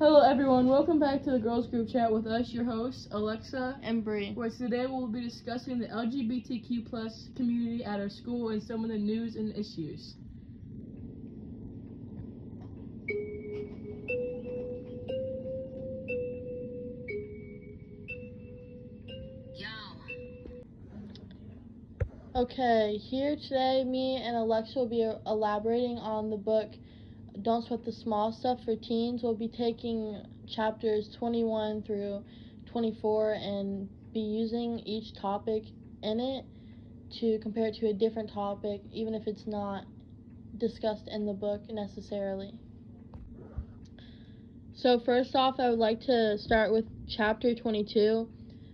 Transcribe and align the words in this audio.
Hello, 0.00 0.22
everyone. 0.22 0.66
Welcome 0.66 0.98
back 0.98 1.22
to 1.24 1.30
the 1.30 1.38
girls 1.38 1.66
group 1.66 1.90
chat 1.90 2.10
with 2.10 2.26
us, 2.26 2.48
your 2.54 2.64
hosts, 2.64 3.06
Alexa, 3.10 3.78
and 3.82 4.02
Bre. 4.02 4.32
where 4.32 4.48
today 4.48 4.86
we'll 4.86 5.06
be 5.06 5.20
discussing 5.20 5.78
the 5.78 5.88
LGBTQ 5.88 6.88
plus 6.88 7.28
community 7.36 7.84
at 7.84 8.00
our 8.00 8.08
school 8.08 8.48
and 8.48 8.62
some 8.62 8.82
of 8.82 8.88
the 8.88 8.96
news 8.96 9.36
and 9.36 9.54
issues. 9.54 10.14
Okay, 22.34 22.96
here 22.96 23.36
today, 23.36 23.84
me 23.84 24.16
and 24.16 24.34
Alexa 24.34 24.78
will 24.78 24.88
be 24.88 25.12
elaborating 25.26 25.98
on 25.98 26.30
the 26.30 26.38
book 26.38 26.70
Don't 27.42 27.64
Sweat 27.64 27.84
the 27.84 27.92
Small 27.92 28.32
Stuff 28.32 28.58
for 28.64 28.76
Teens. 28.76 29.22
We'll 29.22 29.34
be 29.34 29.48
taking 29.48 30.22
chapters 30.46 31.08
21 31.18 31.82
through 31.82 32.22
24 32.70 33.32
and 33.32 33.88
be 34.12 34.20
using 34.20 34.80
each 34.80 35.14
topic 35.14 35.62
in 36.02 36.20
it 36.20 36.44
to 37.20 37.38
compare 37.38 37.68
it 37.68 37.76
to 37.76 37.88
a 37.88 37.94
different 37.94 38.30
topic, 38.30 38.82
even 38.92 39.14
if 39.14 39.26
it's 39.26 39.46
not 39.46 39.84
discussed 40.58 41.08
in 41.08 41.24
the 41.24 41.32
book 41.32 41.62
necessarily. 41.70 42.52
So, 44.74 45.00
first 45.00 45.34
off, 45.34 45.56
I 45.58 45.70
would 45.70 45.78
like 45.78 46.00
to 46.02 46.36
start 46.38 46.72
with 46.72 46.84
chapter 47.08 47.54
22. 47.54 48.28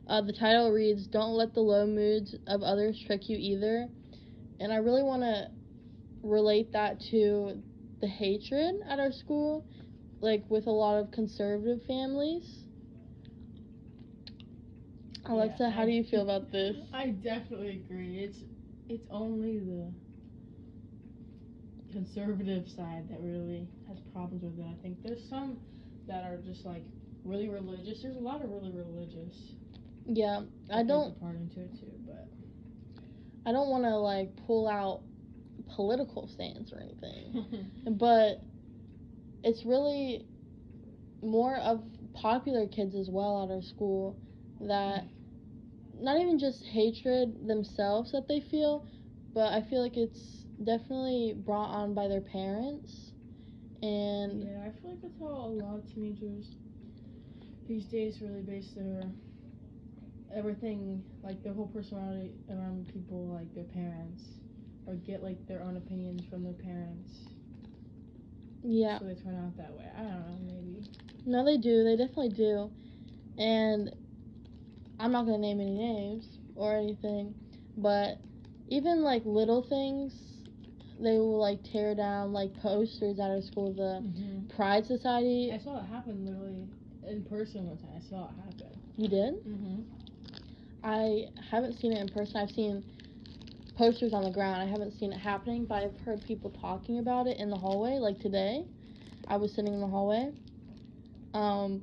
Uh, 0.08 0.22
the 0.22 0.32
title 0.32 0.72
reads, 0.72 1.06
Don't 1.06 1.34
Let 1.34 1.54
the 1.54 1.60
Low 1.60 1.86
Moods 1.86 2.34
of 2.46 2.62
Others 2.62 3.02
Trick 3.06 3.28
You 3.28 3.36
Either. 3.36 3.88
And 4.58 4.72
I 4.72 4.76
really 4.76 5.02
want 5.02 5.22
to 5.22 5.50
relate 6.22 6.72
that 6.72 7.00
to 7.10 7.62
the 8.00 8.06
hatred 8.08 8.74
at 8.88 8.98
our 9.00 9.12
school, 9.12 9.64
like 10.20 10.44
with 10.50 10.66
a 10.66 10.70
lot 10.72 10.98
of 10.98 11.10
conservative 11.10 11.82
families. 11.86 12.64
Alexa, 15.26 15.64
Yeah, 15.64 15.70
how 15.70 15.82
I- 15.82 15.86
do 15.86 15.92
you 15.92 16.04
feel 16.04 16.22
about 16.22 16.50
this? 16.52 16.76
I 16.92 17.08
definitely 17.10 17.70
agree. 17.84 18.18
It's 18.24 18.44
it's 18.88 19.06
only 19.10 19.58
the 19.58 19.92
conservative 21.92 22.68
side 22.68 23.08
that 23.10 23.20
really 23.20 23.66
has 23.88 23.98
problems 24.12 24.42
with 24.44 24.58
it. 24.58 24.66
I 24.70 24.76
think 24.82 25.02
there's 25.02 25.24
some 25.28 25.58
that 26.06 26.24
are 26.24 26.38
just 26.38 26.64
like 26.64 26.84
really 27.24 27.48
religious. 27.48 28.02
There's 28.02 28.16
a 28.16 28.20
lot 28.20 28.42
of 28.44 28.50
really 28.50 28.70
religious. 28.70 29.34
Yeah, 30.06 30.42
I 30.70 30.82
don't 30.82 31.18
part 31.20 31.36
into 31.36 31.60
it 31.60 31.70
too, 31.80 31.92
but 32.06 32.28
I 33.44 33.52
don't 33.52 33.68
want 33.70 33.84
to 33.84 33.96
like 33.96 34.36
pull 34.46 34.68
out 34.68 35.02
political 35.74 36.28
stance 36.28 36.72
or 36.72 36.80
anything. 36.80 37.70
but 37.98 38.42
it's 39.42 39.64
really 39.64 40.26
more 41.22 41.56
of 41.56 41.82
popular 42.14 42.66
kids 42.66 42.94
as 42.94 43.08
well 43.10 43.44
at 43.44 43.54
our 43.54 43.62
school 43.62 44.16
that 44.60 45.04
not 46.00 46.20
even 46.20 46.38
just 46.38 46.64
hatred 46.64 47.46
themselves 47.46 48.12
that 48.12 48.28
they 48.28 48.40
feel, 48.40 48.86
but 49.34 49.52
I 49.52 49.62
feel 49.62 49.82
like 49.82 49.96
it's 49.96 50.44
definitely 50.62 51.34
brought 51.44 51.70
on 51.70 51.94
by 51.94 52.08
their 52.08 52.20
parents. 52.20 53.12
And 53.82 54.42
yeah, 54.42 54.60
I 54.66 54.72
feel 54.80 54.90
like 54.90 55.02
that's 55.02 55.18
how 55.18 55.26
a 55.26 55.52
lot 55.52 55.76
of 55.78 55.94
teenagers 55.94 56.46
these 57.68 57.84
days 57.86 58.20
really 58.20 58.42
base 58.42 58.72
their 58.76 59.02
everything, 60.34 61.02
like 61.22 61.42
their 61.42 61.52
whole 61.52 61.68
personality 61.68 62.32
around 62.50 62.88
people 62.92 63.26
like 63.34 63.52
their 63.54 63.64
parents, 63.64 64.22
or 64.86 64.94
get 64.94 65.22
like 65.22 65.46
their 65.46 65.62
own 65.62 65.76
opinions 65.76 66.24
from 66.30 66.42
their 66.44 66.52
parents. 66.54 67.28
yeah, 68.62 68.98
So 68.98 69.04
they 69.04 69.14
turn 69.14 69.34
out 69.36 69.56
that 69.56 69.72
way. 69.76 69.84
I 69.96 70.02
don't 70.02 70.10
know, 70.26 70.38
maybe. 70.46 70.84
no, 71.26 71.44
they 71.44 71.56
do. 71.56 71.84
They 71.84 71.96
definitely 71.96 72.30
do. 72.30 72.70
And 73.38 73.90
I'm 74.98 75.12
not 75.12 75.26
gonna 75.26 75.38
name 75.38 75.60
any 75.60 75.76
names 75.76 76.38
or 76.56 76.76
anything, 76.76 77.34
but 77.76 78.18
even 78.68 79.02
like 79.02 79.22
little 79.24 79.62
things, 79.62 80.12
they 81.00 81.18
will 81.18 81.38
like 81.38 81.62
tear 81.64 81.94
down 81.94 82.32
like 82.32 82.54
posters 82.54 83.18
at 83.18 83.30
our 83.30 83.40
school. 83.42 83.72
The 83.72 84.02
Mm-hmm. 84.02 84.48
Pride 84.56 84.86
Society. 84.86 85.50
I 85.52 85.58
saw 85.58 85.78
it 85.78 85.86
happen 85.86 86.24
literally 86.24 86.68
in 87.06 87.22
person 87.24 87.66
one 87.66 87.76
time. 87.78 87.90
I 87.96 88.00
saw 88.00 88.28
it 88.28 88.34
happen. 88.44 88.80
You 88.96 89.08
did? 89.08 89.34
Mm-hmm. 89.46 89.82
I 90.82 91.26
haven't 91.50 91.74
seen 91.74 91.92
it 91.92 92.00
in 92.00 92.08
person. 92.08 92.36
I've 92.36 92.50
seen 92.50 92.84
posters 93.76 94.12
on 94.12 94.24
the 94.24 94.30
ground. 94.30 94.62
I 94.62 94.66
haven't 94.66 94.92
seen 94.98 95.12
it 95.12 95.18
happening, 95.18 95.66
but 95.66 95.82
I've 95.82 95.96
heard 96.04 96.22
people 96.24 96.50
talking 96.50 96.98
about 96.98 97.26
it 97.26 97.38
in 97.38 97.50
the 97.50 97.56
hallway. 97.56 97.98
Like 97.98 98.18
today, 98.20 98.64
I 99.28 99.36
was 99.36 99.52
sitting 99.54 99.72
in 99.74 99.80
the 99.80 99.86
hallway, 99.86 100.32
um, 101.34 101.82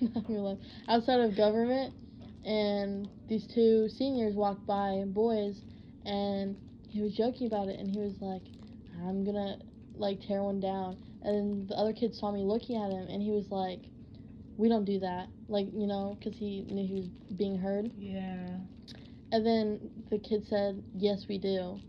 outside 0.88 1.20
of 1.20 1.36
government, 1.36 1.94
and 2.44 3.08
these 3.28 3.46
two 3.46 3.88
seniors 3.88 4.34
walked 4.34 4.66
by, 4.66 5.04
boys, 5.06 5.60
and 6.04 6.56
he 6.88 7.00
was 7.00 7.14
joking 7.14 7.46
about 7.46 7.68
it, 7.68 7.78
and 7.78 7.90
he 7.90 7.98
was 7.98 8.14
like, 8.20 8.42
"I'm 9.06 9.24
gonna 9.24 9.58
like 9.96 10.20
tear 10.20 10.42
one 10.42 10.60
down," 10.60 10.96
and 11.22 11.68
the 11.68 11.74
other 11.76 11.92
kid 11.92 12.14
saw 12.14 12.30
me 12.30 12.42
looking 12.42 12.76
at 12.76 12.90
him, 12.90 13.06
and 13.08 13.22
he 13.22 13.30
was 13.30 13.50
like. 13.50 13.80
We 14.58 14.68
don't 14.68 14.84
do 14.84 15.00
that, 15.00 15.28
like 15.48 15.66
you 15.72 15.86
know, 15.86 16.16
because 16.18 16.38
he 16.38 16.62
knew 16.68 16.86
he 16.86 16.94
was 16.94 17.06
being 17.36 17.58
heard. 17.58 17.90
Yeah. 17.98 18.58
And 19.32 19.46
then 19.46 19.90
the 20.10 20.18
kid 20.18 20.46
said, 20.46 20.82
"Yes, 20.94 21.26
we 21.28 21.38
do." 21.38 21.80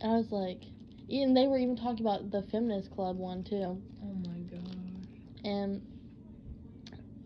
And 0.00 0.12
I 0.12 0.16
was 0.16 0.32
like, 0.32 0.60
and 1.08 1.36
they 1.36 1.46
were 1.46 1.58
even 1.58 1.76
talking 1.76 2.04
about 2.04 2.30
the 2.30 2.42
feminist 2.50 2.90
club 2.90 3.16
one 3.16 3.44
too. 3.44 3.80
Oh 4.02 4.14
my 4.26 4.40
gosh. 4.50 5.06
And 5.44 5.80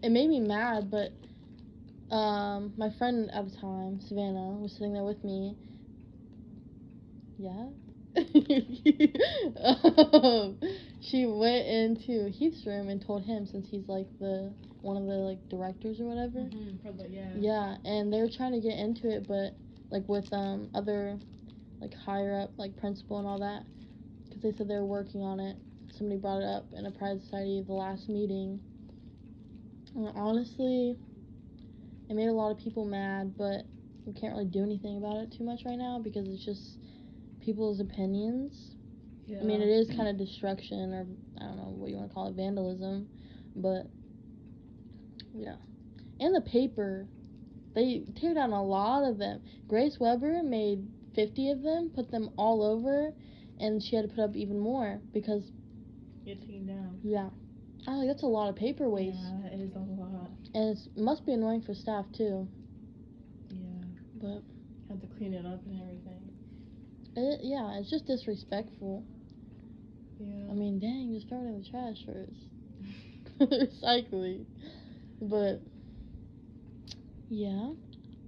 it 0.02 0.10
made 0.10 0.28
me 0.28 0.40
mad, 0.40 0.90
but 0.90 1.12
um, 2.14 2.72
my 2.76 2.90
friend 2.98 3.30
at 3.32 3.50
the 3.50 3.56
time, 3.56 4.00
Savannah, 4.00 4.58
was 4.60 4.72
sitting 4.72 4.92
there 4.92 5.04
with 5.04 5.24
me. 5.24 5.56
Yeah. 7.38 7.68
um, 9.64 10.58
she 11.00 11.26
went 11.26 11.66
into 11.66 12.28
Heath's 12.30 12.66
room 12.66 12.88
and 12.88 13.04
told 13.04 13.24
him 13.24 13.46
since 13.46 13.68
he's 13.70 13.88
like 13.88 14.06
the 14.20 14.52
one 14.82 14.96
of 14.96 15.06
the 15.06 15.14
like 15.14 15.48
directors 15.48 16.00
or 16.00 16.04
whatever. 16.04 16.40
Mm-hmm. 16.40 16.96
The, 16.96 17.08
yeah. 17.08 17.30
Yeah, 17.36 17.76
and 17.84 18.12
they 18.12 18.20
were 18.20 18.30
trying 18.30 18.52
to 18.52 18.60
get 18.60 18.78
into 18.78 19.08
it, 19.10 19.26
but 19.26 19.54
like 19.90 20.08
with 20.08 20.32
um 20.32 20.68
other 20.74 21.18
like 21.80 21.94
higher 21.94 22.40
up 22.40 22.50
like 22.56 22.76
principal 22.76 23.18
and 23.18 23.26
all 23.26 23.38
that, 23.40 23.64
because 24.24 24.42
they 24.42 24.52
said 24.52 24.68
they 24.68 24.74
were 24.74 24.86
working 24.86 25.22
on 25.22 25.40
it. 25.40 25.56
Somebody 25.92 26.20
brought 26.20 26.42
it 26.42 26.48
up 26.48 26.66
in 26.76 26.86
a 26.86 26.90
pride 26.90 27.20
society 27.22 27.62
the 27.66 27.72
last 27.72 28.08
meeting. 28.08 28.60
And 29.94 30.08
honestly, 30.14 30.96
it 32.08 32.14
made 32.14 32.28
a 32.28 32.32
lot 32.32 32.50
of 32.50 32.58
people 32.58 32.84
mad, 32.84 33.34
but 33.36 33.62
we 34.04 34.12
can't 34.12 34.32
really 34.34 34.44
do 34.44 34.62
anything 34.62 34.98
about 34.98 35.16
it 35.16 35.32
too 35.32 35.42
much 35.42 35.64
right 35.64 35.78
now 35.78 35.98
because 36.02 36.28
it's 36.28 36.44
just 36.44 36.78
people's 37.40 37.80
opinions. 37.80 38.74
yeah. 39.26 39.38
I 39.40 39.42
mean, 39.42 39.62
it 39.62 39.68
is 39.68 39.88
kind 39.88 40.08
of 40.08 40.18
destruction, 40.18 40.92
or 40.92 41.06
I 41.40 41.44
don't 41.46 41.56
know 41.56 41.74
what 41.76 41.90
you 41.90 41.96
want 41.96 42.10
to 42.10 42.14
call 42.14 42.28
it, 42.28 42.34
vandalism, 42.34 43.08
but 43.56 43.86
yeah. 45.36 45.56
And 46.20 46.34
the 46.34 46.40
paper, 46.40 47.06
they 47.74 48.02
tear 48.20 48.34
down 48.34 48.52
a 48.52 48.62
lot 48.62 49.04
of 49.08 49.18
them. 49.18 49.42
Grace 49.68 49.96
Weber 50.00 50.42
made 50.42 50.86
50 51.14 51.50
of 51.50 51.62
them, 51.62 51.90
put 51.94 52.10
them 52.10 52.30
all 52.36 52.62
over, 52.62 53.12
and 53.60 53.82
she 53.82 53.96
had 53.96 54.08
to 54.08 54.14
put 54.14 54.22
up 54.22 54.36
even 54.36 54.58
more 54.58 55.00
because, 55.12 55.42
Get 56.24 56.40
taken 56.40 56.66
down. 56.66 57.00
yeah. 57.02 57.28
I 57.88 57.92
like, 57.94 58.08
that's 58.08 58.22
a 58.24 58.26
lot 58.26 58.48
of 58.48 58.56
paper 58.56 58.88
waste. 58.88 59.16
Yeah, 59.20 59.52
it 59.52 59.60
is 59.60 59.74
a 59.76 59.78
lot. 59.78 60.30
And 60.54 60.76
it 60.76 61.00
must 61.00 61.24
be 61.24 61.32
annoying 61.32 61.62
for 61.62 61.72
staff 61.74 62.04
too. 62.16 62.48
Yeah. 63.50 63.84
But, 64.20 64.42
Have 64.88 65.00
to 65.02 65.06
clean 65.18 65.34
it 65.34 65.46
up 65.46 65.60
and 65.66 65.80
everything. 65.80 66.30
it, 67.14 67.40
yeah, 67.44 67.78
it's 67.78 67.88
just 67.90 68.06
disrespectful. 68.06 69.04
Yeah. 70.18 70.50
I 70.50 70.54
mean, 70.54 70.80
dang, 70.80 71.12
just 71.14 71.28
throw 71.28 71.38
it 71.38 71.46
in 71.46 71.62
the 71.62 71.68
trash 71.68 72.04
first. 72.06 72.40
Recycling. 73.40 74.46
But 75.20 75.60
yeah. 77.28 77.70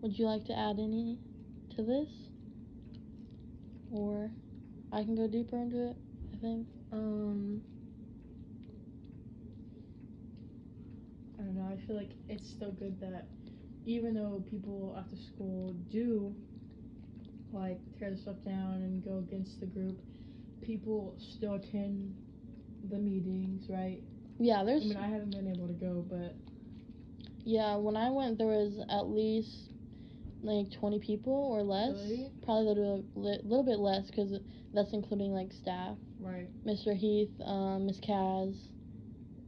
Would 0.01 0.19
you 0.19 0.27
like 0.27 0.45
to 0.47 0.57
add 0.57 0.79
any 0.79 1.19
to 1.77 1.83
this? 1.83 2.09
Or 3.93 4.31
I 4.93 5.03
can 5.03 5.17
go 5.17 5.27
deeper 5.27 5.57
into 5.57 5.91
it, 5.91 5.97
I 6.35 6.37
think. 6.39 6.67
Um, 6.93 7.63
I 11.39 11.43
don't 11.43 11.57
know. 11.57 11.69
I 11.73 11.77
feel 11.87 11.97
like 11.97 12.11
it's 12.29 12.49
still 12.49 12.73
good 12.73 13.01
that 13.01 13.27
even 13.87 14.15
though 14.15 14.45
people 14.51 14.97
after 14.99 15.17
school 15.17 15.75
do 15.91 16.35
like 17.53 17.79
tear 17.99 18.11
the 18.11 18.17
stuff 18.17 18.37
down 18.45 18.75
and 18.75 19.05
go 19.05 19.19
against 19.19 19.61
the 19.61 19.67
group, 19.67 19.99
people 20.63 21.17
still 21.19 21.55
attend 21.55 22.15
the 22.91 22.99
meetings, 22.99 23.69
right? 23.69 24.01
Yeah, 24.39 24.63
there's 24.65 24.85
I 24.85 24.87
mean, 24.87 24.97
I 24.97 25.09
haven't 25.09 25.31
been 25.31 25.49
able 25.49 25.67
to 25.67 25.75
go, 25.75 26.05
but 26.09 26.37
yeah, 27.49 27.77
when 27.77 27.97
I 27.97 28.11
went 28.11 28.37
there 28.37 28.47
was 28.47 28.79
at 28.91 29.09
least 29.09 29.71
like 30.43 30.71
20 30.71 30.99
people 30.99 31.33
or 31.33 31.63
less. 31.63 31.95
Really? 32.11 32.31
Probably 32.45 32.67
a 32.67 32.69
little, 32.69 33.05
li- 33.15 33.41
little 33.43 33.65
bit 33.65 33.79
less 33.79 34.07
because 34.11 34.39
that's 34.75 34.93
including 34.93 35.33
like 35.33 35.51
staff. 35.53 35.97
right. 36.21 36.47
Mr. 36.67 36.95
Heath, 36.95 37.31
um, 37.43 37.87
Miss 37.87 38.01
Kaz, 38.01 38.55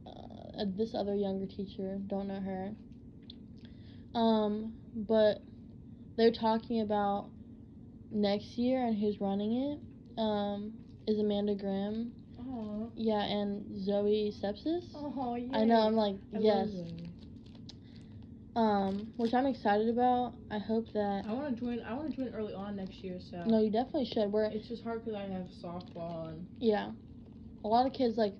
uh, 0.07 0.65
this 0.75 0.95
other 0.95 1.13
younger 1.13 1.45
teacher. 1.45 1.99
Don't 2.07 2.27
know 2.27 2.41
her. 2.41 2.73
Um, 4.15 4.73
but 4.95 5.43
they're 6.17 6.31
talking 6.31 6.81
about 6.81 7.29
next 8.09 8.57
year 8.57 8.83
and 8.83 8.97
who's 8.97 9.21
running 9.21 9.53
it. 9.53 10.19
Um, 10.19 10.73
is 11.07 11.19
Amanda 11.19 11.53
Grimm. 11.53 12.13
Oh. 12.39 12.91
Yeah, 12.95 13.21
and 13.21 13.79
Zoe 13.79 14.33
Sepsis. 14.41 14.85
Oh 14.95 15.35
yeah. 15.35 15.55
I 15.55 15.65
know. 15.65 15.81
I'm 15.81 15.95
like 15.95 16.15
I 16.35 16.39
yes. 16.39 16.67
Um, 18.55 19.13
which 19.15 19.33
I'm 19.33 19.45
excited 19.45 19.87
about. 19.87 20.33
I 20.51 20.57
hope 20.59 20.85
that. 20.93 21.23
I 21.27 21.31
want 21.33 21.55
to 21.55 21.61
join. 21.61 21.79
I 21.81 21.93
want 21.93 22.09
to 22.11 22.15
join 22.15 22.33
early 22.33 22.53
on 22.53 22.75
next 22.75 22.95
year. 22.95 23.17
So. 23.29 23.43
No, 23.45 23.61
you 23.61 23.71
definitely 23.71 24.05
should. 24.05 24.31
We're 24.31 24.45
It's 24.45 24.67
just 24.67 24.83
hard 24.83 25.05
because 25.05 25.15
I 25.17 25.23
have 25.31 25.47
softball 25.63 26.29
and. 26.29 26.45
Yeah. 26.59 26.91
A 27.63 27.67
lot 27.67 27.85
of 27.85 27.93
kids 27.93 28.17
like 28.17 28.33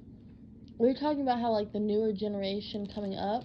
we 0.80 0.88
were 0.88 0.96
talking 0.96 1.22
about 1.22 1.40
how 1.40 1.52
like 1.52 1.72
the 1.72 1.80
newer 1.80 2.12
generation 2.12 2.88
coming 2.94 3.16
up, 3.16 3.44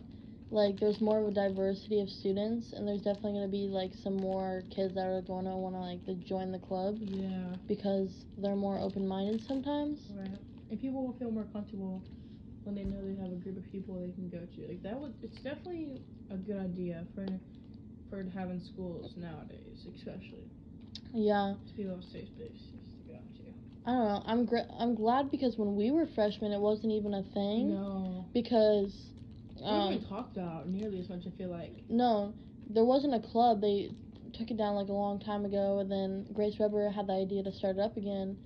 like 0.50 0.80
there's 0.80 1.00
more 1.00 1.20
of 1.20 1.28
a 1.28 1.30
diversity 1.30 2.00
of 2.00 2.08
students 2.08 2.72
and 2.72 2.88
there's 2.88 3.02
definitely 3.02 3.32
going 3.32 3.46
to 3.46 3.52
be 3.52 3.68
like 3.68 3.92
some 4.02 4.16
more 4.16 4.62
kids 4.74 4.94
that 4.94 5.06
are 5.06 5.20
going 5.20 5.44
to 5.44 5.50
want 5.50 5.74
to 5.74 5.80
like 5.80 6.04
to 6.06 6.14
join 6.26 6.50
the 6.50 6.58
club 6.58 6.96
Yeah. 6.98 7.54
because 7.68 8.08
they're 8.38 8.56
more 8.56 8.78
open-minded 8.80 9.42
sometimes. 9.46 10.00
Right. 10.16 10.30
And 10.70 10.80
people 10.80 11.06
will 11.06 11.12
feel 11.18 11.30
more 11.30 11.46
comfortable 11.52 12.02
when 12.66 12.74
they 12.74 12.84
know 12.84 12.98
they 13.02 13.14
have 13.22 13.32
a 13.32 13.36
group 13.40 13.56
of 13.56 13.70
people 13.72 13.94
they 14.00 14.12
can 14.12 14.28
go 14.28 14.44
to. 14.44 14.68
Like 14.68 14.82
that 14.82 14.98
would. 15.00 15.14
It's 15.22 15.38
definitely 15.42 16.02
a 16.30 16.36
good 16.36 16.58
idea 16.58 17.06
for 17.14 17.26
for 18.10 18.24
having 18.34 18.60
schools 18.60 19.14
nowadays, 19.16 19.86
especially. 19.94 20.50
Yeah. 21.14 21.54
So 21.66 21.74
people 21.76 21.94
have 21.94 22.04
safe 22.04 22.28
spaces 22.28 22.74
to 22.98 23.12
go 23.12 23.18
to. 23.18 23.44
I 23.86 23.90
don't 23.92 24.04
know. 24.08 24.22
I'm 24.26 24.44
gr- 24.46 24.70
I'm 24.78 24.94
glad 24.94 25.30
because 25.30 25.56
when 25.56 25.76
we 25.76 25.90
were 25.90 26.06
freshmen 26.14 26.52
it 26.52 26.60
wasn't 26.60 26.92
even 26.92 27.14
a 27.14 27.22
thing 27.22 27.70
No. 27.70 28.26
because 28.34 28.92
We 29.56 29.64
um 29.64 29.92
haven't 29.92 30.08
talked 30.08 30.36
about 30.36 30.68
nearly 30.68 31.00
as 31.00 31.08
much. 31.08 31.26
I 31.26 31.30
feel 31.38 31.50
like. 31.50 31.72
No, 31.88 32.34
there 32.68 32.84
wasn't 32.84 33.14
a 33.14 33.20
club. 33.20 33.60
They 33.60 33.90
took 34.34 34.50
it 34.50 34.56
down 34.58 34.74
like 34.74 34.88
a 34.88 34.92
long 34.92 35.20
time 35.20 35.44
ago, 35.44 35.78
and 35.78 35.90
then 35.90 36.26
Grace 36.34 36.58
Weber 36.58 36.90
had 36.90 37.06
the 37.06 37.14
idea 37.14 37.42
to 37.44 37.52
start 37.52 37.76
it 37.76 37.80
up 37.80 37.96
again, 37.96 38.36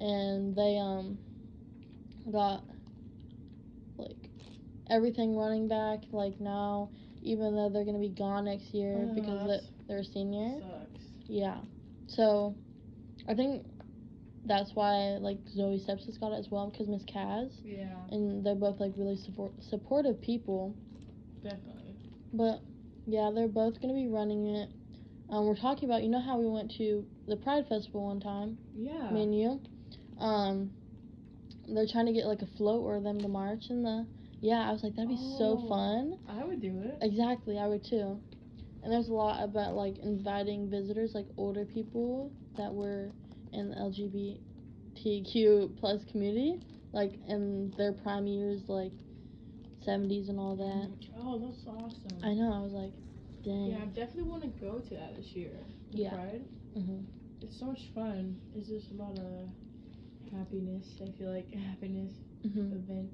and 0.00 0.54
they 0.56 0.78
um 0.78 1.18
got 2.32 2.64
everything 4.90 5.36
running 5.36 5.68
back. 5.68 6.00
Like 6.12 6.40
now, 6.40 6.90
even 7.22 7.54
though 7.54 7.70
they're 7.72 7.84
gonna 7.84 7.98
be 7.98 8.08
gone 8.08 8.44
next 8.46 8.72
year 8.74 9.08
Oh, 9.10 9.14
because 9.14 9.62
they're 9.88 9.98
a 9.98 10.04
senior. 10.04 10.60
Sucks. 10.60 11.04
Yeah, 11.26 11.58
so 12.06 12.54
I 13.28 13.34
think 13.34 13.64
that's 14.46 14.72
why 14.74 15.16
like 15.20 15.38
Zoe 15.48 15.78
Sepsis 15.88 16.20
got 16.20 16.32
it 16.32 16.38
as 16.38 16.50
well 16.50 16.68
because 16.70 16.86
Miss 16.88 17.02
Kaz, 17.04 17.50
Yeah. 17.64 17.96
and 18.10 18.44
they're 18.44 18.54
both 18.54 18.78
like 18.80 18.92
really 18.96 19.16
support 19.16 19.52
supportive 19.62 20.20
people. 20.20 20.74
Definitely. 21.42 21.94
But 22.32 22.60
yeah, 23.06 23.30
they're 23.34 23.48
both 23.48 23.80
gonna 23.80 23.94
be 23.94 24.08
running 24.08 24.46
it. 24.48 24.68
Um, 25.30 25.46
we're 25.46 25.56
talking 25.56 25.88
about 25.88 26.02
you 26.02 26.10
know 26.10 26.20
how 26.20 26.38
we 26.38 26.46
went 26.46 26.70
to 26.76 27.06
the 27.26 27.36
Pride 27.36 27.66
Festival 27.68 28.04
one 28.04 28.20
time, 28.20 28.58
Yeah. 28.76 29.10
me 29.10 29.22
and 29.22 29.34
you. 29.38 29.60
Um, 30.18 30.70
they're 31.66 31.86
trying 31.86 32.06
to 32.06 32.12
get 32.12 32.26
like 32.26 32.42
a 32.42 32.46
float 32.58 32.82
or 32.82 33.00
them 33.00 33.18
to 33.20 33.28
march 33.28 33.70
in 33.70 33.82
the. 33.82 34.06
Yeah, 34.44 34.68
I 34.68 34.72
was 34.72 34.82
like 34.82 34.94
that'd 34.94 35.08
be 35.08 35.16
so 35.16 35.52
Oh. 35.56 35.68
fun. 35.68 36.12
I 36.28 36.44
would 36.44 36.60
do 36.60 36.78
it. 36.82 36.98
Exactly, 37.00 37.58
I 37.58 37.66
would 37.66 37.82
too. 37.82 38.20
And 38.82 38.92
there's 38.92 39.08
a 39.08 39.14
lot 39.14 39.42
about 39.42 39.74
like 39.74 39.96
inviting 39.98 40.68
visitors, 40.68 41.14
like 41.14 41.26
older 41.38 41.64
people 41.64 42.30
that 42.58 42.74
were 42.74 43.10
in 43.54 43.70
the 43.70 43.78
LGBTQ 43.78 45.70
plus 45.80 46.04
community, 46.12 46.60
like 46.92 47.12
in 47.26 47.72
their 47.78 47.92
prime 47.92 48.26
years, 48.26 48.60
like 48.68 48.92
70s 49.80 50.28
and 50.28 50.38
all 50.38 50.56
that. 50.56 50.90
Oh, 51.18 51.38
that's 51.38 51.66
awesome. 51.66 52.18
I 52.22 52.34
know. 52.34 52.52
I 52.52 52.60
was 52.60 52.72
like, 52.72 52.92
dang. 53.44 53.70
Yeah, 53.70 53.82
I 53.82 53.86
definitely 53.86 54.30
want 54.30 54.42
to 54.42 54.52
go 54.60 54.78
to 54.78 54.94
that 54.94 55.16
this 55.16 55.34
year. 55.34 55.56
Yeah. 55.92 56.10
Pride. 56.10 56.42
hmm 56.74 57.00
It's 57.40 57.58
so 57.58 57.66
much 57.66 57.80
fun. 57.94 58.36
It's 58.54 58.68
just 58.68 58.90
a 58.90 58.94
lot 58.94 59.18
of 59.18 59.48
happiness. 60.30 60.84
I 61.00 61.10
feel 61.16 61.32
like 61.32 61.50
happiness 61.54 62.12
hmm 62.42 62.72
event. 62.72 63.10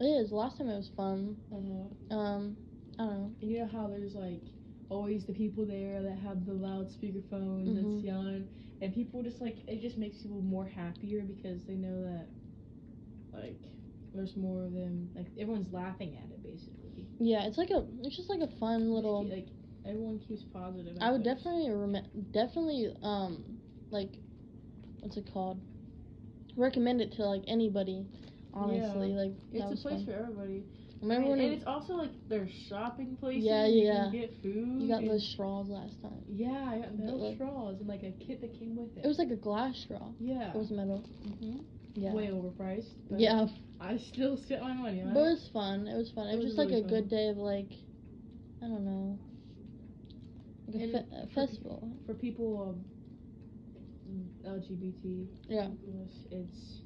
It 0.00 0.04
is. 0.04 0.32
Last 0.32 0.58
time 0.58 0.68
it 0.68 0.76
was 0.76 0.90
fun. 0.96 1.36
Uh-huh. 1.52 2.16
Um, 2.16 2.56
I 2.98 3.04
don't 3.04 3.14
know. 3.20 3.32
And 3.40 3.50
you 3.50 3.60
know 3.60 3.68
how 3.72 3.88
there's 3.88 4.14
like 4.14 4.42
always 4.88 5.24
the 5.26 5.32
people 5.32 5.66
there 5.66 6.02
that 6.02 6.18
have 6.18 6.44
the 6.46 6.52
loudspeaker 6.52 7.22
phones 7.30 7.68
Mhm. 7.68 7.82
that's 7.94 8.04
yelling, 8.04 8.48
and 8.80 8.94
people 8.94 9.22
just 9.22 9.40
like 9.40 9.58
it 9.66 9.80
just 9.80 9.98
makes 9.98 10.22
people 10.22 10.42
more 10.42 10.66
happier 10.66 11.22
because 11.22 11.64
they 11.64 11.74
know 11.76 12.02
that 12.02 12.28
like 13.32 13.60
there's 14.12 14.36
more 14.36 14.64
of 14.64 14.72
them. 14.72 15.10
Like 15.14 15.26
everyone's 15.38 15.72
laughing 15.72 16.16
at 16.16 16.30
it 16.30 16.42
basically. 16.42 17.06
Yeah, 17.18 17.46
it's 17.46 17.58
like 17.58 17.70
a. 17.70 17.86
It's 18.02 18.16
just 18.16 18.30
like 18.30 18.40
a 18.40 18.48
fun 18.58 18.90
little. 18.90 19.24
like 19.24 19.48
everyone 19.84 20.18
keeps 20.18 20.44
positive. 20.44 20.96
I 21.00 21.10
would 21.10 21.22
definitely 21.22 21.70
rem- 21.70 22.26
definitely 22.32 22.92
um 23.02 23.58
like 23.90 24.18
what's 25.00 25.16
it 25.16 25.30
called? 25.32 25.60
Recommend 26.56 27.00
it 27.00 27.12
to 27.12 27.24
like 27.24 27.42
anybody. 27.48 28.06
Honestly, 28.54 29.08
like 29.12 29.32
It's 29.52 29.80
a 29.80 29.82
place 29.82 30.04
fun. 30.04 30.06
for 30.06 30.12
everybody. 30.12 30.64
Remember 31.02 31.28
and, 31.28 31.30
when 31.36 31.40
and 31.40 31.52
it's 31.54 31.66
also 31.66 31.94
like 31.94 32.12
their 32.28 32.48
shopping 32.68 33.16
places. 33.16 33.44
Yeah, 33.44 33.66
you 33.66 33.84
yeah. 33.86 34.04
Can 34.04 34.12
get 34.12 34.30
food. 34.42 34.80
you 34.82 34.88
got 34.88 35.04
those 35.04 35.26
straws 35.34 35.68
last 35.68 36.00
time? 36.00 36.22
Yeah, 36.28 36.48
I 36.70 36.78
got 36.78 36.98
metal 36.98 37.18
like- 37.28 37.36
straws 37.36 37.76
and 37.80 37.88
like 37.88 38.02
a 38.04 38.12
kit 38.12 38.40
that 38.40 38.58
came 38.58 38.76
with 38.76 38.96
it. 38.96 39.04
It 39.04 39.08
was 39.08 39.18
like 39.18 39.30
a 39.30 39.36
glass 39.36 39.76
straw. 39.84 40.08
yeah. 40.18 40.50
It 40.50 40.56
was 40.56 40.70
metal. 40.70 41.04
hmm 41.40 41.58
Yeah. 41.94 42.14
Way 42.14 42.28
overpriced. 42.28 42.94
But 43.10 43.20
Yeah, 43.20 43.46
I 43.80 43.98
still 43.98 44.36
spent 44.38 44.62
my 44.62 44.72
money 44.72 45.02
on 45.02 45.12
but 45.12 45.20
it 45.20 45.22
it. 45.26 45.30
was 45.32 45.50
fun. 45.52 45.86
It 45.88 45.96
was 45.96 46.10
fun. 46.12 46.28
It, 46.28 46.34
It 46.34 46.36
was 46.36 46.44
was 46.46 46.54
just 46.54 46.58
like 46.58 46.68
really 46.70 46.84
a 46.84 46.88
good 46.88 47.10
day 47.10 47.28
of 47.28 47.36
like, 47.36 47.70
I 48.62 48.66
don't 48.68 48.84
know, 48.84 49.18
like 50.68 50.82
a, 50.88 50.92
fe- 50.92 51.16
a 51.22 51.26
festival. 51.34 51.92
For 52.06 52.14
people 52.14 52.70
of 52.70 52.76
LGBT, 54.46 55.26
Yeah. 55.48 55.68
it's 56.30 56.80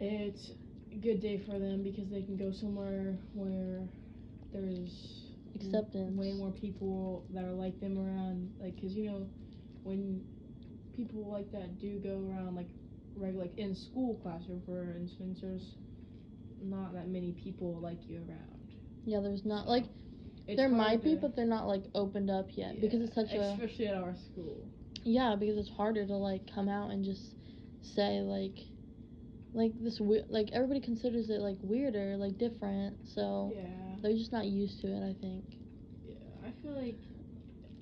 it's 0.00 0.52
a 0.92 0.96
good 0.96 1.20
day 1.20 1.38
for 1.38 1.58
them 1.58 1.82
because 1.82 2.08
they 2.10 2.22
can 2.22 2.36
go 2.36 2.50
somewhere 2.52 3.16
where 3.34 3.82
there's 4.52 5.22
Acceptance. 5.54 6.16
way 6.18 6.32
more 6.32 6.50
people 6.50 7.24
that 7.32 7.44
are 7.44 7.52
like 7.52 7.80
them 7.80 7.98
around 7.98 8.50
like 8.60 8.74
because 8.74 8.94
you 8.94 9.06
know 9.10 9.26
when 9.84 10.22
people 10.94 11.30
like 11.30 11.50
that 11.52 11.78
do 11.80 11.98
go 11.98 12.22
around 12.30 12.54
like 12.56 12.68
regular 13.16 13.44
like 13.46 13.58
in 13.58 13.74
school 13.74 14.14
classroom 14.22 14.60
for 14.66 14.94
instance 14.98 15.38
there's 15.40 15.76
not 16.62 16.92
that 16.94 17.08
many 17.08 17.32
people 17.32 17.78
like 17.82 18.08
you 18.08 18.18
around. 18.18 18.40
Yeah, 19.04 19.20
there's 19.20 19.44
not 19.44 19.64
So, 19.66 19.70
like 19.70 19.84
there 20.56 20.68
might 20.68 21.02
be, 21.02 21.14
to- 21.14 21.20
but 21.20 21.36
they're 21.36 21.46
not 21.46 21.66
like 21.66 21.84
opened 21.94 22.30
up 22.30 22.48
yet 22.56 22.80
because 22.80 23.00
it's 23.02 23.16
Yeah, 23.16 23.24
such 23.24 23.34
a 23.34 23.52
especially 23.52 23.86
at 23.88 23.94
our 23.94 24.14
school. 24.14 24.56
Yeah 25.04 25.36
because 25.38 25.56
it's 25.56 25.68
harder 25.70 26.06
to 26.06 26.14
like 26.14 26.50
come 26.52 26.68
out 26.68 26.90
and 26.90 27.04
just 27.04 27.22
say 27.82 28.20
like 28.20 28.58
like 29.56 29.72
this 29.82 30.00
we- 30.00 30.24
like 30.30 30.50
everybody 30.52 30.80
considers 30.80 31.30
it 31.30 31.40
like 31.40 31.58
weirder 31.62 32.16
like 32.18 32.38
different 32.38 32.96
so 33.04 33.52
yeah 33.56 33.96
they're 34.02 34.12
just 34.12 34.32
not 34.32 34.46
used 34.46 34.80
to 34.82 34.88
it 34.88 35.02
I 35.02 35.14
think 35.20 35.44
yeah 36.04 36.14
I 36.48 36.52
feel 36.62 36.72
like 36.76 37.00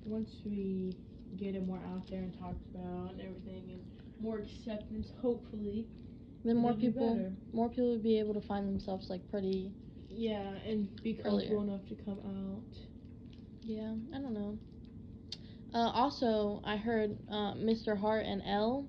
once 0.05 0.29
we 0.45 0.95
get 1.37 1.55
it 1.55 1.67
more 1.67 1.79
out 1.93 2.07
there 2.09 2.21
and 2.23 2.33
talked 2.39 2.63
about 2.75 3.11
and 3.13 3.21
everything 3.21 3.63
and 3.71 3.81
more 4.21 4.39
acceptance 4.39 5.11
hopefully 5.21 5.87
then 6.45 6.57
more 6.57 6.71
it'll 6.71 6.81
be 6.81 6.87
people 6.87 7.15
more 7.53 7.69
people 7.69 7.91
would 7.91 8.03
be 8.03 8.19
able 8.19 8.33
to 8.33 8.41
find 8.41 8.67
themselves 8.67 9.09
like 9.09 9.29
pretty 9.29 9.71
yeah 10.09 10.53
and 10.67 10.89
be 11.03 11.13
comfortable 11.13 11.61
enough 11.63 11.85
to 11.87 11.95
come 11.95 12.19
out 12.25 12.63
Yeah, 13.63 13.95
I 14.13 14.19
don't 14.19 14.33
know. 14.33 14.57
Uh, 15.73 15.91
also, 15.93 16.61
I 16.63 16.77
heard 16.77 17.17
uh, 17.29 17.53
Mr. 17.55 17.95
Hart 17.95 18.25
and 18.25 18.41
Elle 18.45 18.87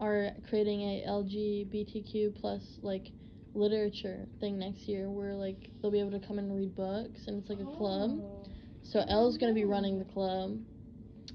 are 0.00 0.30
creating 0.48 0.82
a 0.82 1.04
LGBTQ 1.08 2.40
plus 2.40 2.62
like 2.82 3.10
literature 3.54 4.26
thing 4.40 4.58
next 4.58 4.88
year, 4.88 5.10
where 5.10 5.34
like 5.34 5.70
they'll 5.80 5.90
be 5.90 6.00
able 6.00 6.18
to 6.18 6.26
come 6.26 6.38
and 6.38 6.54
read 6.54 6.74
books, 6.74 7.26
and 7.26 7.40
it's 7.40 7.48
like 7.48 7.60
a 7.60 7.76
club. 7.76 8.10
Oh. 8.12 8.44
So 8.82 9.04
Elle's 9.08 9.38
gonna 9.38 9.54
be 9.54 9.64
running 9.64 9.98
the 9.98 10.04
club. 10.04 10.58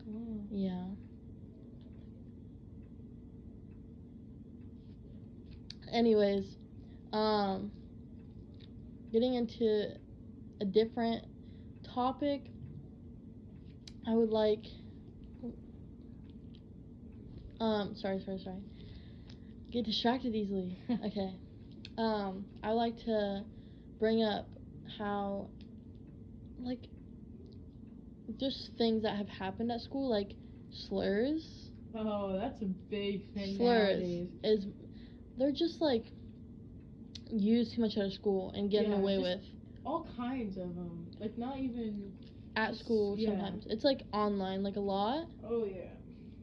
Oh. 0.09 0.45
Yeah. 0.51 0.85
Anyways, 5.91 6.45
um, 7.11 7.71
getting 9.11 9.33
into 9.33 9.89
a 10.61 10.65
different 10.65 11.25
topic, 11.93 12.45
I 14.07 14.13
would 14.13 14.29
like. 14.29 14.65
Um, 17.61 17.95
sorry, 17.95 18.19
sorry, 18.25 18.39
sorry. 18.39 18.57
Get 19.71 19.85
distracted 19.85 20.35
easily. 20.35 20.77
okay. 21.05 21.35
Um, 21.97 22.45
I 22.63 22.71
like 22.71 22.97
to 23.05 23.43
bring 23.99 24.23
up 24.23 24.49
how, 24.97 25.49
like, 26.59 26.87
just 28.39 28.71
things 28.77 29.03
that 29.03 29.15
have 29.15 29.29
happened 29.29 29.71
at 29.71 29.81
school, 29.81 30.09
like 30.09 30.35
slurs. 30.71 31.43
Oh, 31.95 32.37
that's 32.39 32.61
a 32.61 32.65
big 32.89 33.31
thing 33.33 33.57
slurs 33.57 33.99
nowadays. 33.99 34.27
is 34.43 34.65
they're 35.37 35.51
just 35.51 35.81
like 35.81 36.05
used 37.29 37.75
too 37.75 37.81
much 37.81 37.97
out 37.97 38.05
of 38.05 38.13
school 38.13 38.51
and 38.55 38.71
getting 38.71 38.91
Yeah, 38.91 38.97
away 38.99 39.17
with 39.19 39.41
all 39.85 40.07
kinds 40.17 40.57
of 40.57 40.75
them. 40.75 41.07
Like 41.19 41.37
not 41.37 41.57
even. 41.57 42.13
at 42.55 42.75
school 42.75 43.15
Yeah. 43.17 43.27
sometimes. 43.29 43.65
It's 43.69 43.83
like 43.83 44.03
online, 44.13 44.63
like 44.63 44.75
a 44.75 44.81
lot, 44.81 45.27
Oh 45.43 45.65
yeah. 45.65 45.93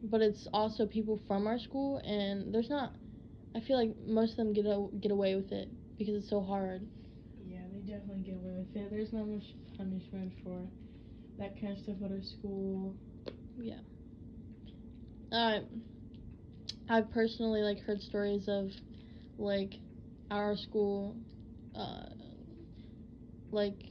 But 0.02 0.20
it's 0.20 0.46
also 0.52 0.86
people 0.86 1.20
from 1.26 1.46
our 1.46 1.58
school, 1.58 1.98
and 2.04 2.52
there's 2.54 2.70
not. 2.70 2.94
I 3.54 3.60
feel 3.60 3.78
like 3.78 3.94
most 4.06 4.32
of 4.32 4.36
them 4.36 4.52
get 4.52 4.66
a, 4.66 4.86
get 5.00 5.10
away 5.12 5.34
with 5.34 5.52
it 5.52 5.68
because 5.98 6.14
it's 6.14 6.30
so 6.30 6.40
hard. 6.42 6.86
Yeah, 7.44 7.62
they 7.72 7.80
definitely 7.80 8.22
get 8.24 8.36
away 8.36 8.54
with 8.58 8.76
it. 8.76 8.90
There's 8.90 9.12
not 9.12 9.26
much 9.26 9.54
punishment 9.76 10.32
for 10.42 10.68
that 11.38 11.60
kind 11.60 11.72
of 11.72 11.78
stuff 11.80 11.96
at 12.04 12.10
our 12.10 12.22
school. 12.22 12.96
Yeah. 13.56 13.80
I 15.32 15.62
I've 16.88 17.10
personally 17.10 17.62
like 17.62 17.80
heard 17.80 18.02
stories 18.02 18.48
of 18.48 18.72
like 19.38 19.80
our 20.30 20.56
school, 20.56 21.16
uh, 21.74 22.06
like 23.50 23.90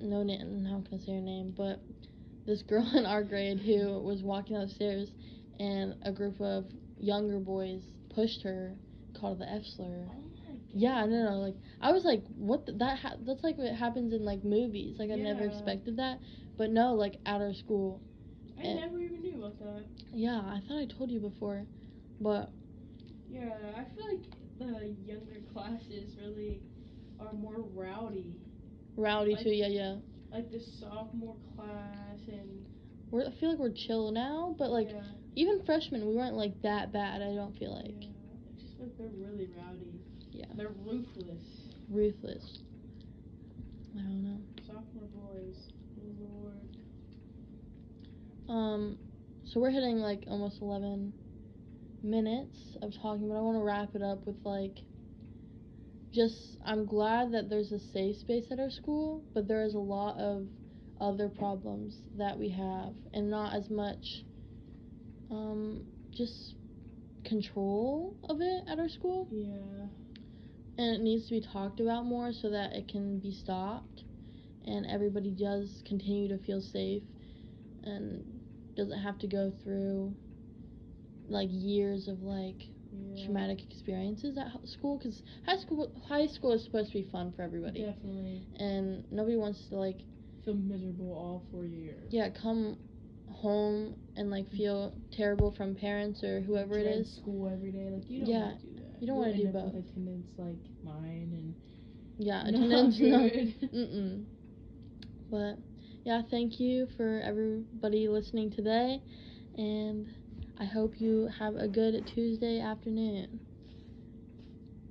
no. 0.00 0.18
How 0.20 0.82
can 0.82 0.98
I 0.98 0.98
say 0.98 1.12
her 1.14 1.20
name? 1.20 1.54
But 1.56 1.82
this 2.46 2.62
girl 2.62 2.88
in 2.96 3.06
our 3.06 3.22
grade 3.22 3.58
who 3.60 3.98
was 4.00 4.22
walking 4.22 4.56
upstairs, 4.56 5.12
and 5.58 5.94
a 6.02 6.12
group 6.12 6.40
of 6.40 6.66
younger 6.98 7.38
boys 7.38 7.82
pushed 8.14 8.42
her, 8.42 8.74
called 9.18 9.38
the 9.38 9.48
F 9.50 9.62
slur. 9.76 10.06
Oh. 10.08 10.18
Yeah, 10.74 11.04
no, 11.04 11.30
no, 11.30 11.36
like 11.38 11.54
I 11.82 11.92
was 11.92 12.04
like, 12.04 12.24
what? 12.36 12.64
The, 12.64 12.72
that 12.72 12.98
ha- 12.98 13.16
that's 13.26 13.42
like 13.44 13.58
what 13.58 13.74
happens 13.74 14.12
in 14.14 14.24
like 14.24 14.42
movies. 14.42 14.96
Like 14.98 15.10
I 15.10 15.16
never 15.16 15.44
expected 15.44 15.98
that, 15.98 16.18
but 16.56 16.70
no, 16.70 16.94
like 16.94 17.16
at 17.26 17.40
our 17.42 17.52
school. 17.52 18.00
I 18.58 18.62
and- 18.62 18.80
never 18.80 18.98
even 18.98 19.20
knew 19.20 19.36
about 19.36 19.58
that. 19.58 19.84
Yeah, 20.14 20.38
I 20.38 20.60
thought 20.66 20.78
I 20.78 20.86
told 20.86 21.10
you 21.10 21.20
before, 21.20 21.66
but 22.20 22.50
Yeah, 23.28 23.50
I 23.76 23.84
feel 23.94 24.06
like 24.06 24.24
the 24.58 24.94
younger 25.04 25.40
classes 25.52 26.16
really 26.20 26.62
are 27.20 27.32
more 27.34 27.60
rowdy. 27.74 28.34
rowdy 28.96 29.34
Like- 29.34 29.42
too. 29.44 29.50
Yeah, 29.50 29.66
yeah. 29.68 29.96
Like 30.32 30.50
the 30.50 30.60
sophomore 30.80 31.36
class 31.54 32.18
and 32.26 32.64
We're 33.10 33.26
I 33.26 33.32
feel 33.38 33.50
like 33.50 33.58
we're 33.58 33.74
chill 33.74 34.10
now, 34.12 34.54
but 34.58 34.70
like 34.70 34.88
yeah, 34.90 35.02
even 35.36 35.62
freshmen, 35.66 36.06
we 36.06 36.14
weren't 36.14 36.36
like 36.36 36.60
that 36.62 36.92
bad. 36.92 37.20
I 37.20 37.34
don't 37.34 37.56
feel 37.58 37.74
like 37.74 38.00
yeah. 38.00 38.08
It's 38.54 38.62
just 38.62 38.80
like 38.80 38.96
they're 38.96 39.08
really 39.08 39.50
rowdy. 39.56 40.00
Yeah. 40.30 40.46
They're 40.56 40.72
ruthless. 40.86 41.44
ruthless. 41.90 42.60
I 43.94 43.98
don't 43.98 44.24
know. 44.24 44.38
Sophomore 44.66 45.08
boys. 45.14 45.56
Lord. 46.18 46.76
Um, 48.48 48.98
so 49.44 49.60
we're 49.60 49.70
hitting 49.70 49.98
like 49.98 50.24
almost 50.28 50.62
eleven 50.62 51.12
minutes 52.02 52.56
of 52.80 52.92
talking, 53.02 53.28
but 53.28 53.36
I 53.36 53.40
want 53.40 53.58
to 53.58 53.64
wrap 53.64 53.94
it 53.94 54.02
up 54.02 54.26
with 54.26 54.36
like. 54.44 54.78
Just, 56.12 56.58
I'm 56.64 56.86
glad 56.86 57.32
that 57.32 57.48
there's 57.50 57.72
a 57.72 57.78
safe 57.78 58.18
space 58.18 58.46
at 58.52 58.60
our 58.60 58.70
school, 58.70 59.24
but 59.34 59.48
there 59.48 59.64
is 59.64 59.74
a 59.74 59.78
lot 59.78 60.18
of 60.18 60.46
other 61.00 61.28
problems 61.28 62.02
that 62.16 62.38
we 62.38 62.50
have, 62.50 62.94
and 63.14 63.30
not 63.30 63.54
as 63.54 63.70
much, 63.70 64.24
um, 65.30 65.84
just 66.12 66.54
control 67.24 68.16
of 68.28 68.40
it 68.40 68.64
at 68.68 68.78
our 68.78 68.88
school. 68.88 69.28
Yeah. 69.30 69.86
and 70.78 70.96
it 70.96 71.02
needs 71.02 71.26
to 71.28 71.34
be 71.34 71.40
talked 71.40 71.80
about 71.80 72.04
more 72.06 72.32
so 72.32 72.50
that 72.50 72.72
it 72.72 72.88
can 72.88 73.18
be 73.20 73.32
stopped 73.32 74.04
and 74.66 74.86
everybody 74.86 75.30
does 75.30 75.82
continue 75.86 76.28
to 76.28 76.38
feel 76.38 76.60
safe 76.60 77.02
and 77.84 78.24
doesn't 78.76 79.00
have 79.00 79.18
to 79.18 79.26
go 79.26 79.52
through 79.62 80.14
like 81.28 81.48
years 81.50 82.08
of 82.08 82.22
like 82.22 82.71
yeah. 82.92 83.24
traumatic 83.24 83.58
experiences 83.70 84.36
at 84.38 84.48
school 84.68 84.98
because 84.98 85.22
high 85.46 85.56
school 85.56 85.90
high 86.08 86.26
school 86.26 86.52
is 86.52 86.64
supposed 86.64 86.92
to 86.92 86.98
be 87.02 87.08
fun 87.10 87.32
for 87.34 87.42
everybody 87.42 87.84
Definitely 87.84 88.42
and 88.58 89.04
nobody 89.10 89.36
wants 89.36 89.60
to 89.70 89.76
like 89.76 89.98
feel 90.44 90.54
miserable 90.54 91.12
all 91.12 91.42
four 91.50 91.64
years. 91.64 92.08
yeah 92.10 92.28
come 92.30 92.76
home 93.30 93.94
and 94.16 94.30
like 94.30 94.44
mm-hmm. 94.46 94.56
feel 94.56 94.94
terrible 95.12 95.52
from 95.56 95.74
parents 95.74 96.22
or 96.22 96.40
whoever 96.40 96.78
it 96.78 96.86
is 96.86 97.16
School 97.16 97.48
every 97.52 97.70
day, 97.72 97.88
like 97.90 98.08
you 98.10 98.20
don't 98.20 98.28
Yeah, 98.28 98.44
want 98.46 98.60
to 98.60 98.66
do 98.66 98.74
that. 98.76 99.00
you 99.00 99.06
don't 99.06 99.16
wanna 99.16 99.36
do 99.36 99.46
both. 99.48 99.74
Attendance 99.74 100.28
like 100.38 100.58
mine 100.84 101.30
and 101.32 101.54
yeah 102.18 102.42
attendance 102.46 102.98
no. 103.00 103.18
Mm-mm. 103.74 104.24
But 105.30 105.56
yeah, 106.04 106.22
thank 106.30 106.60
you 106.60 106.86
for 106.96 107.20
everybody 107.24 108.08
listening 108.08 108.50
today, 108.50 109.00
and 109.56 110.06
I 110.58 110.64
hope 110.64 111.00
you 111.00 111.28
have 111.38 111.56
a 111.56 111.68
good 111.68 112.06
Tuesday 112.06 112.60
afternoon. 112.60 113.40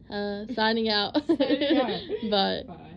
Uh, 0.09 0.45
signing 0.53 0.89
out. 0.89 1.15
Signing 1.25 1.77
out. 1.77 2.01
Bye. 2.29 2.63
Bye. 2.67 2.90